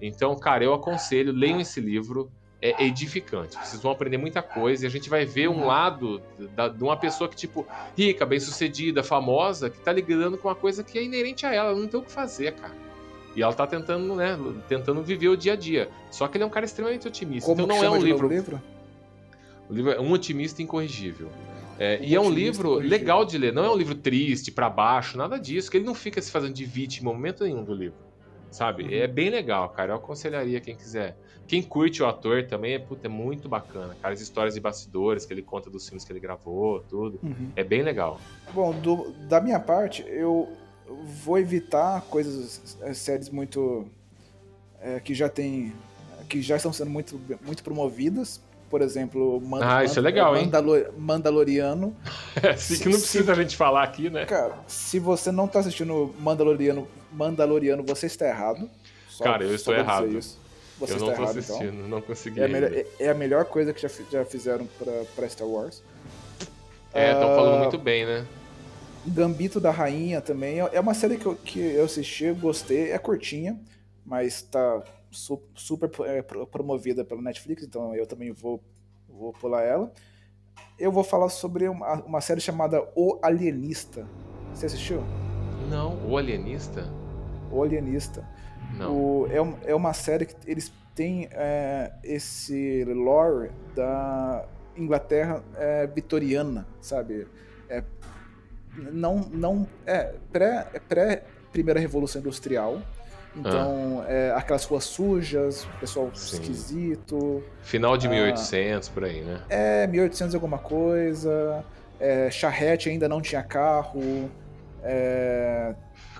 [0.00, 2.32] Então, cara, eu aconselho, leiam esse livro
[2.64, 3.58] é edificante.
[3.62, 6.22] Vocês vão aprender muita coisa e a gente vai ver um lado
[6.56, 10.82] da, de uma pessoa que, tipo, rica, bem-sucedida, famosa, que tá ligando com uma coisa
[10.82, 12.72] que é inerente a ela, ela não tem o que fazer, cara.
[13.36, 15.90] E ela tá tentando, né, tentando viver o dia a dia.
[16.10, 17.50] Só que ele é um cara extremamente otimista.
[17.50, 18.28] Como então não é um livro...
[18.28, 18.62] livro.
[19.68, 21.30] O livro é Um Otimista Incorrigível.
[21.78, 24.70] É, um e é um livro legal de ler, não é um livro triste, para
[24.70, 27.74] baixo, nada disso, que ele não fica se fazendo de vítima em momento nenhum do
[27.74, 28.04] livro
[28.54, 28.84] sabe?
[28.84, 28.90] Uhum.
[28.92, 29.92] É bem legal, cara.
[29.92, 31.16] Eu aconselharia quem quiser.
[31.46, 34.14] Quem curte o ator também é, puta, é muito bacana, cara.
[34.14, 37.18] As histórias de bastidores que ele conta dos filmes que ele gravou, tudo.
[37.22, 37.50] Uhum.
[37.54, 38.20] É bem legal.
[38.52, 40.48] Bom, do, da minha parte, eu
[41.24, 43.86] vou evitar coisas, é, séries muito.
[44.80, 45.72] É, que já tem.
[46.28, 48.40] que já estão sendo muito, muito promovidas.
[48.70, 50.86] Por exemplo, ah, isso é legal, Mandalor hein?
[50.98, 51.96] Mandaloriano.
[52.42, 54.24] É assim que não precisa se, a gente falar aqui, né?
[54.24, 58.68] Cara, se você não tá assistindo Mandaloriano Mandaloriano, você está errado.
[59.08, 60.18] Só, Cara, eu estou errado.
[60.78, 61.38] Você eu não estou então.
[61.38, 61.88] assistindo, então.
[61.88, 62.40] não consegui.
[62.40, 64.66] É a, melhor, é, é a, melhor, coisa que já, já fizeram
[65.14, 65.82] para Star Wars.
[66.92, 68.26] É, estão uh, falando muito bem, né?
[69.06, 70.58] Gambito da Rainha também.
[70.58, 72.90] É uma série que eu, que eu assisti, gostei.
[72.90, 73.60] É curtinha,
[74.04, 78.60] mas tá su super é, promovida pela Netflix, então eu também vou,
[79.08, 79.92] vou pular ela.
[80.78, 84.06] Eu vou falar sobre uma, uma série chamada O Alienista.
[84.52, 85.02] Você assistiu?
[85.68, 86.90] Não, O Alienista?
[87.50, 88.26] O Alienista.
[88.80, 94.44] O, é, é uma série que eles têm é, esse lore da
[94.76, 97.26] Inglaterra é, vitoriana, sabe?
[97.68, 97.82] É,
[98.92, 102.80] não, não é pré, é pré primeira revolução industrial.
[103.36, 104.12] Então, ah.
[104.12, 106.36] é, aquelas ruas sujas, pessoal Sim.
[106.36, 107.42] esquisito.
[107.62, 109.40] Final de 1800, ah, por aí, né?
[109.48, 111.64] É, 1800 alguma coisa.
[111.98, 114.30] É, charrete ainda não tinha carro.
[114.82, 115.74] É...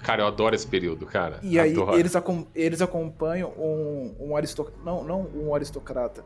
[0.05, 1.41] Cara, eu adoro esse período, cara.
[1.43, 1.93] E adoro.
[1.93, 2.13] aí eles,
[2.55, 4.79] eles acompanham um, um aristocrata.
[4.85, 6.23] Não, não um aristocrata.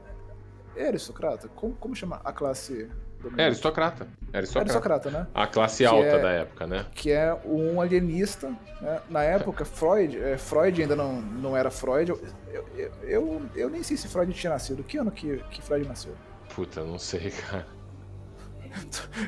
[0.76, 1.48] É aristocrata?
[1.48, 2.90] Como, como chama a classe
[3.36, 4.06] é, aristocrata.
[4.32, 4.72] É aristocrata.
[4.72, 5.26] aristocrata, né?
[5.34, 6.86] A classe alta é, da época, né?
[6.92, 8.52] Que é um alienista.
[8.80, 9.00] Né?
[9.08, 12.10] Na época, Freud, é, Freud ainda não, não era Freud.
[12.10, 12.20] Eu,
[12.76, 14.84] eu, eu, eu, nem sei se Freud tinha nascido.
[14.84, 16.14] Que ano que, que Freud nasceu?
[16.54, 17.66] Puta, não sei, cara.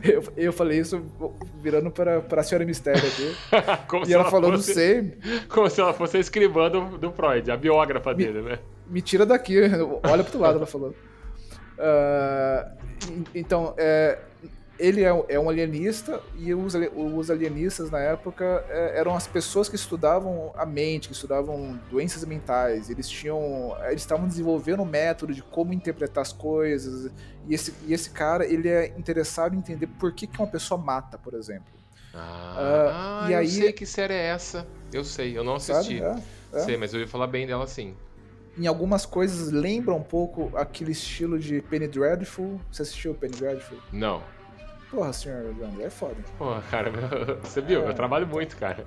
[0.02, 1.04] Eu, eu falei isso
[1.60, 3.36] virando para, para a senhora Mistério aqui.
[3.88, 5.18] como e ela, ela falou, fosse, não sei.
[5.48, 8.58] Como se ela fosse a escrivã do, do Freud, a biógrafa me, dele, né?
[8.86, 10.94] Me tira daqui, olha pro outro lado, ela falou.
[11.78, 14.18] Uh, então, é,
[14.80, 19.68] ele é, é, um alienista e os, os alienistas na época é, eram as pessoas
[19.68, 22.88] que estudavam a mente, que estudavam doenças mentais.
[22.88, 27.12] Eles tinham, eles estavam desenvolvendo um método de como interpretar as coisas.
[27.46, 30.80] E esse, e esse cara, ele é interessado em entender por que, que uma pessoa
[30.80, 31.68] mata, por exemplo.
[32.14, 34.66] Ah, uh, e eu aí, sei que série é essa.
[34.92, 36.02] Eu sei, eu não assisti.
[36.02, 36.16] É,
[36.54, 36.58] é.
[36.60, 37.94] Sei, mas eu ia falar bem dela sim
[38.58, 42.60] em algumas coisas lembra um pouco aquele estilo de Penny Dreadful.
[42.70, 43.78] Você assistiu Penny Dreadful?
[43.92, 44.22] Não.
[44.90, 46.16] Porra, senhor André, é foda.
[46.37, 46.90] Porra, cara,
[47.42, 47.85] você viu?
[47.85, 47.88] É.
[47.88, 48.87] Eu trabalho muito, cara.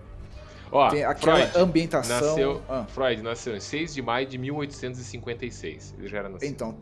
[0.72, 2.20] Ó, Tem aquela Freud ambientação.
[2.20, 2.86] Nasceu, ah.
[2.90, 5.96] Freud nasceu em 6 de maio de 1856.
[6.00, 6.50] Ele já era nascido.
[6.50, 6.78] Então,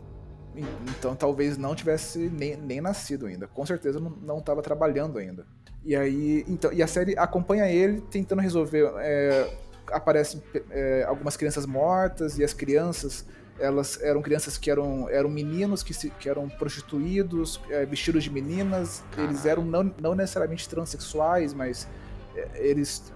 [0.88, 3.48] então talvez não tivesse nem, nem nascido ainda.
[3.48, 5.46] Com certeza não estava trabalhando ainda.
[5.84, 9.52] E aí, então, e a série acompanha ele tentando resolver é,
[9.92, 13.26] aparecem é, algumas crianças mortas e as crianças
[13.62, 18.32] elas eram crianças que eram, eram meninos que, se, que eram prostituídos, é, vestidos de
[18.32, 19.04] meninas.
[19.18, 21.88] Eles eram não, não necessariamente transexuais, mas
[22.36, 23.14] é, eles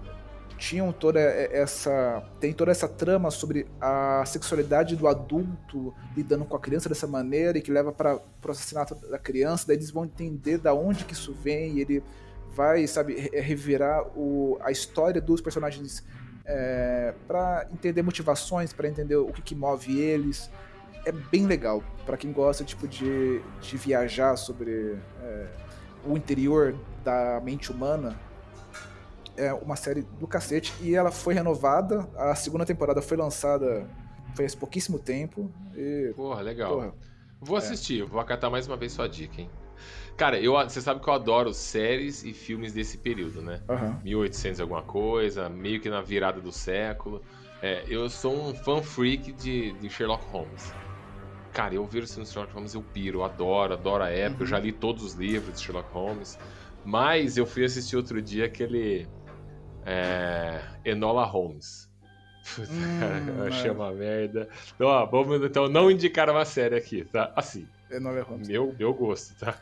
[0.57, 6.59] tinham toda essa tem toda essa trama sobre a sexualidade do adulto lidando com a
[6.59, 10.57] criança dessa maneira e que leva para o assassinato da criança daí eles vão entender
[10.57, 12.03] da onde que isso vem e ele
[12.53, 16.01] vai sabe revirar o, a história dos personagens
[16.45, 20.49] é, para entender motivações, para entender o que, que, move eles.
[21.05, 25.47] É bem legal para quem gosta tipo de, de viajar sobre é,
[26.05, 28.19] o interior da mente humana.
[29.37, 32.07] É uma série do cacete e ela foi renovada.
[32.15, 33.87] A segunda temporada foi lançada
[34.35, 35.51] faz pouquíssimo tempo.
[35.75, 36.73] E, porra, legal.
[36.73, 36.93] Porra,
[37.39, 38.05] vou assistir, é.
[38.05, 39.49] vou acatar mais uma vez sua dica, hein?
[40.17, 43.61] Cara, eu, você sabe que eu adoro séries e filmes desse período, né?
[43.69, 43.99] Uhum.
[44.03, 47.21] 1800 alguma coisa, meio que na virada do século.
[47.61, 50.73] É, eu sou um fan freak de, de Sherlock Holmes.
[51.51, 54.43] Cara, eu vejo o Sherlock Holmes, eu piro, eu adoro, adoro a época.
[54.43, 54.45] Uhum.
[54.45, 56.37] Eu já li todos os livros de Sherlock Holmes.
[56.85, 59.07] Mas eu fui assistir outro dia aquele
[59.85, 61.89] é, Enola Holmes.
[62.55, 64.47] Puta, hum, cara, eu achei uma merda.
[64.75, 67.33] Então, ó, vamos então não indicar uma série aqui, tá?
[67.35, 67.67] Assim.
[67.89, 68.47] Enola Holmes.
[68.47, 69.59] Meu, meu gosto, tá?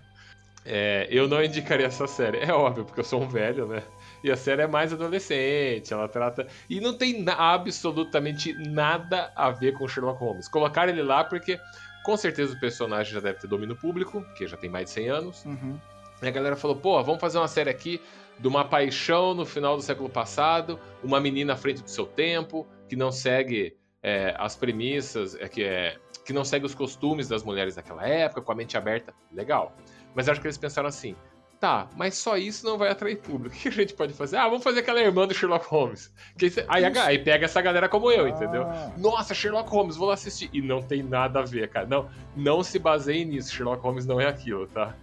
[0.66, 2.40] É, eu não indicaria essa série.
[2.40, 3.84] É óbvio, porque eu sou um velho, né?
[4.24, 6.48] E a série é mais adolescente, ela trata.
[6.70, 10.48] E não tem absolutamente nada a ver com Sherlock Holmes.
[10.48, 11.60] Colocaram ele lá porque,
[12.06, 15.10] com certeza, o personagem já deve ter domínio público, que já tem mais de 100
[15.10, 15.46] anos.
[15.46, 15.78] Uhum.
[16.22, 18.00] E a galera falou: pô, vamos fazer uma série aqui
[18.40, 22.66] de uma paixão no final do século passado, uma menina à frente do seu tempo,
[22.88, 27.44] que não segue é, as premissas, é, que, é, que não segue os costumes das
[27.44, 29.14] mulheres daquela época, com a mente aberta.
[29.32, 29.76] Legal.
[30.16, 31.16] Mas acho que eles pensaram assim:
[31.64, 33.56] tá, mas só isso não vai atrair público.
[33.56, 34.36] O que a gente pode fazer?
[34.36, 36.12] Ah, vamos fazer aquela irmã do Sherlock Holmes.
[36.38, 38.30] Que, aí, aí, pega essa galera como eu, ah.
[38.30, 38.66] entendeu?
[38.98, 40.50] Nossa, Sherlock Holmes, vou lá assistir.
[40.52, 41.88] E não tem nada a ver, cara.
[41.88, 43.54] Não, não se baseie nisso.
[43.54, 44.94] Sherlock Holmes não é aquilo, tá?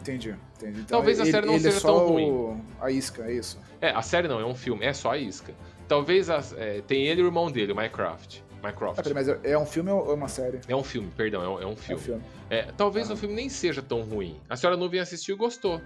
[0.00, 0.80] Entendi, entendi.
[0.80, 2.62] Então, Talvez ele, a série não seja é tão ruim.
[2.78, 3.58] A isca, é isso?
[3.80, 5.54] É, a série não, é um filme, é só a isca.
[5.88, 8.44] Talvez a, é, tem ele e o irmão dele, o Minecraft.
[8.66, 9.00] Minecraft.
[9.00, 10.60] Ah, mas é um filme ou é uma série?
[10.68, 11.92] É um filme, perdão, é um, é um filme.
[11.92, 12.22] É um filme.
[12.50, 13.14] É, talvez ah.
[13.14, 14.40] o filme nem seja tão ruim.
[14.48, 15.80] A senhora não vinha assistir e gostou.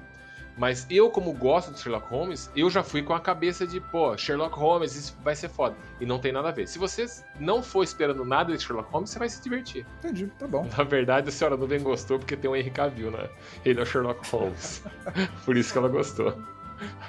[0.56, 4.16] Mas eu, como gosto de Sherlock Holmes, eu já fui com a cabeça de, pô,
[4.16, 5.74] Sherlock Holmes, isso vai ser foda.
[6.00, 6.68] E não tem nada a ver.
[6.68, 7.06] Se você
[7.38, 9.86] não for esperando nada de Sherlock Holmes, você vai se divertir.
[10.00, 10.68] Entendi, tá bom.
[10.76, 13.30] Na verdade, a senhora Nuvem gostou porque tem o Henry Cavill, né?
[13.64, 14.82] Ele é o Sherlock Holmes.
[15.46, 16.36] Por isso que ela gostou.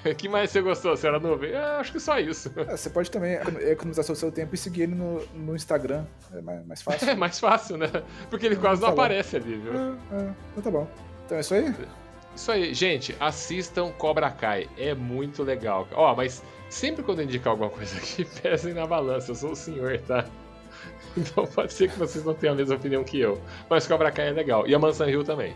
[0.05, 1.51] O que mais você gostou, senhora Nuvem?
[1.51, 2.51] É, acho que só isso.
[2.67, 3.34] É, você pode também
[3.69, 6.05] economizar seu, seu tempo e seguir ele no, no Instagram.
[6.34, 7.07] É mais, mais fácil.
[7.10, 7.89] É mais fácil, né?
[8.29, 9.01] Porque ele quase tá não bom.
[9.01, 9.73] aparece ali, viu?
[9.73, 10.88] É, é, então tá bom.
[11.25, 11.75] Então é isso aí?
[12.36, 12.73] Isso aí.
[12.73, 14.69] Gente, assistam Cobra Kai.
[14.77, 15.88] É muito legal.
[15.93, 19.31] Ó, mas sempre quando eu indicar alguma coisa aqui, pesem na balança.
[19.31, 20.25] Eu sou o senhor, tá?
[21.17, 23.41] Então pode ser que vocês não tenham a mesma opinião que eu.
[23.69, 24.67] Mas Cobra Kai é legal.
[24.67, 25.55] E a Mansão Hill também.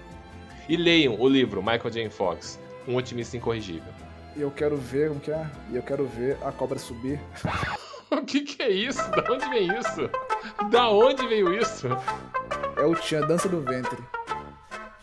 [0.68, 2.10] E leiam o livro Michael J.
[2.10, 3.94] Fox, Um Otimista Incorrigível.
[4.36, 5.50] E eu quero ver, como que é?
[5.72, 7.20] E eu quero ver a cobra subir.
[8.12, 9.02] o que que é isso?
[9.12, 10.10] Da onde vem isso?
[10.70, 11.88] Da onde veio isso?
[12.76, 13.98] É o Tchan, dança do ventre.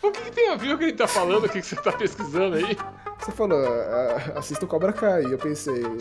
[0.03, 1.45] O que, que tem a ver o que ele tá falando?
[1.45, 2.77] O que, que você tá pesquisando aí?
[3.23, 5.23] Você falou, "Ah, assista o Cobra Kai.
[5.23, 5.97] Eu pensei, eu,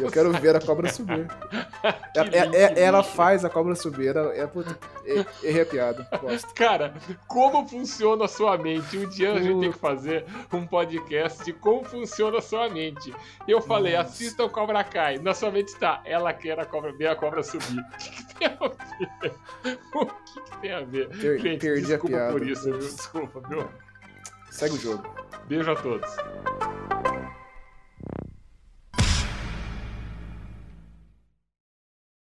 [0.00, 1.26] eu- quero ver a cobra subir.
[2.16, 4.16] É- é- é- ela faz a cobra subir.
[4.16, 6.08] Ela, é, é, errei a piada.
[6.20, 6.52] Gosto.
[6.54, 6.92] Cara,
[7.28, 8.98] como funciona a sua mente?
[8.98, 13.14] Um dia a gente tem que fazer um podcast de como funciona a sua mente.
[13.46, 14.08] Eu falei, Nossa.
[14.08, 15.18] assista o Cobra Kai.
[15.18, 17.84] Na sua mente tá, ela quer a cobra, ver a cobra subir.
[17.90, 19.34] O que, que tem a ver?
[19.94, 21.08] O que, que tem a ver?
[21.10, 22.32] Per- gente, perdi a desculpa piada.
[22.32, 22.78] por isso, viu?
[22.78, 23.68] Desculpa, viu?
[24.58, 25.04] Segue o jogo.
[25.48, 26.10] Beijo a todos.